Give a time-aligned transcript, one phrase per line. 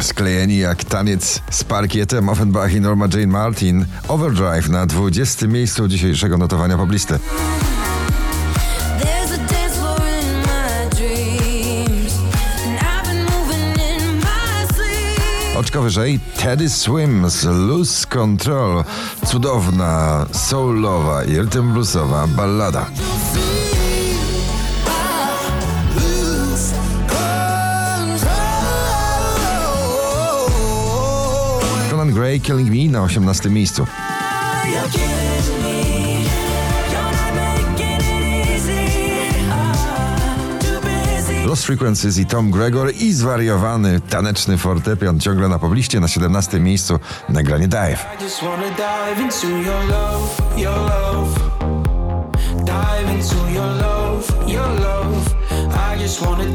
[0.00, 3.86] Sklejeni jak taniec z parkietem Offenbach i Norma Jane Martin.
[4.08, 5.46] Overdrive na 20.
[5.46, 7.18] miejscu dzisiejszego notowania poblisty.
[15.56, 18.84] Oczko wyżej Teddy Swims Lose Control.
[19.26, 22.86] Cudowna, soulowa i rytm bluesowa ballada.
[32.28, 33.50] Gray Killing Me na 18.
[33.50, 33.86] miejscu.
[41.46, 46.60] Lost Frequencies i Tom Gregor i zwariowany taneczny fortepian ciągle na pobliście na 17.
[46.60, 48.06] miejscu nagranie dive.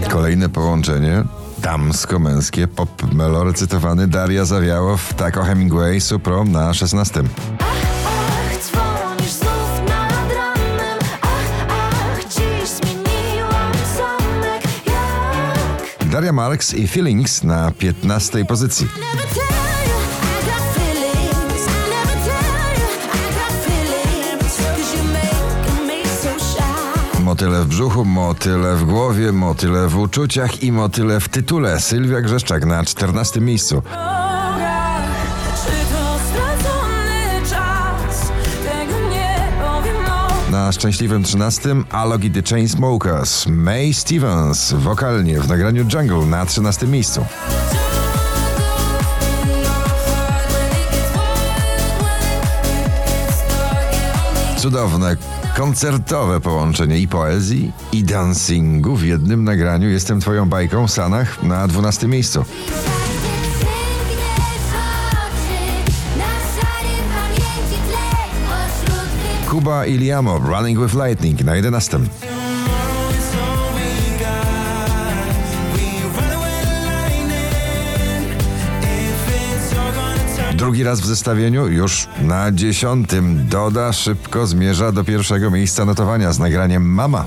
[0.09, 1.23] Kolejne połączenie
[1.64, 7.23] damsko-męskie pop melo recytowany Daria Zawiałow, Taco Hemingway, Supro na 16.
[7.59, 11.00] Ach, dzwonisz znów nad ranem.
[11.22, 14.64] Ach, ach, dziś zmieniłam zamek.
[14.86, 16.09] Jak?
[16.09, 18.45] Daria Marks i Feelings na 15.
[18.45, 18.88] pozycji.
[27.34, 31.80] Motyle w brzuchu, motyle w głowie, motyle w uczuciach i motyle w tytule.
[31.80, 33.42] Sylwia Grzeszczak na 14.
[33.42, 33.81] miejscu.
[33.92, 34.00] No.
[40.52, 41.75] Na szczęśliwym 13.
[41.91, 43.47] Alok i The Chainsmokers.
[43.47, 46.88] May Stevens wokalnie w nagraniu Jungle na 13.
[46.88, 47.25] miejscu.
[54.57, 55.16] Cudowne,
[55.56, 59.90] koncertowe połączenie i poezji, i dancingu w jednym nagraniu.
[59.90, 62.46] Jestem twoją bajką, Sanach na 12 miejscu.
[69.50, 72.00] Kuba i Liamo, Running with Lightning na 11.
[80.53, 83.47] Drugi raz w zestawieniu, już na dziesiątym.
[83.50, 87.25] Doda szybko zmierza do pierwszego miejsca notowania z nagraniem Mama.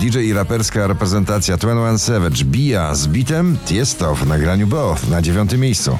[0.00, 5.60] DJ i raperska reprezentacja 21 Savage Bia z bitem Tiesto w nagraniu Both na dziewiątym
[5.60, 5.98] miejscu.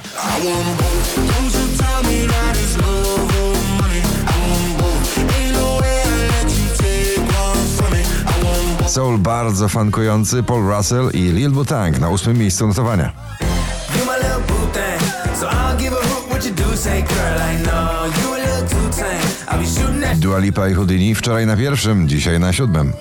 [8.92, 13.12] Soul bardzo funkujący Paul Russell i Lil Butang na ósmym miejscu notowania.
[20.16, 22.92] Dua Lipa i Houdini wczoraj na pierwszym, dzisiaj na siódmym.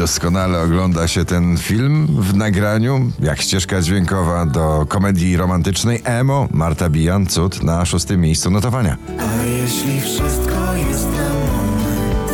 [0.00, 6.88] Doskonale ogląda się ten film w nagraniu, jak ścieżka dźwiękowa do komedii romantycznej Emo, Marta
[6.90, 8.96] Bijan, cud na szóstym miejscu notowania.
[9.18, 12.32] A jeśli wszystko jest na moment,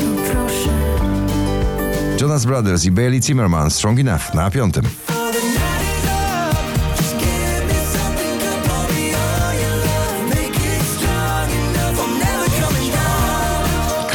[0.00, 0.70] To proszę.
[2.20, 4.84] Jonas Brothers i Bailey Zimmerman, Strong Enough na piątym.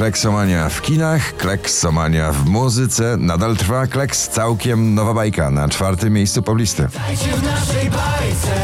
[0.07, 6.41] Kleksomania w kinach, kleksomania w muzyce, nadal trwa kleks całkiem nowa bajka na czwartym miejscu
[6.41, 6.87] poblisty.
[6.93, 8.55] Dajcie w naszej bajce.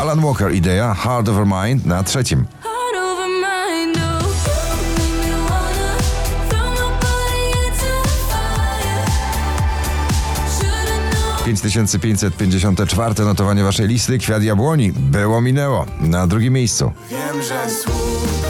[0.00, 2.46] Alan Walker, idea Hard Over Mind na trzecim.
[11.70, 14.18] 9554 notowanie waszej listy.
[14.18, 14.92] Kwiat jabłoni.
[14.92, 15.86] Było, minęło.
[16.00, 16.92] Na drugim miejscu.
[17.10, 18.42] Wiem, że słów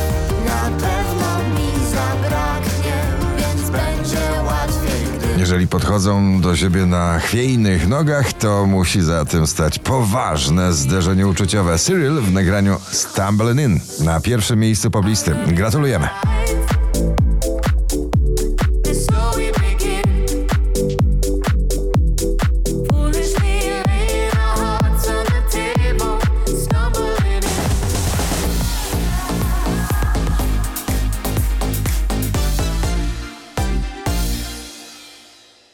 [0.47, 3.03] na pewno mi zabraknie,
[3.39, 5.41] więc będzie łatwiej, gdy...
[5.41, 11.79] Jeżeli podchodzą do siebie na chwiejnych nogach, to musi za tym stać poważne zderzenie uczuciowe.
[11.79, 15.35] Cyril w nagraniu Stumbling In na pierwszym miejscu poblisty.
[15.47, 16.09] Gratulujemy.